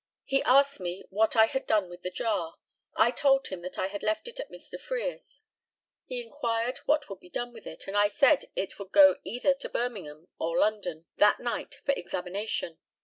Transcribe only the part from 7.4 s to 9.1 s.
with it, and I said it would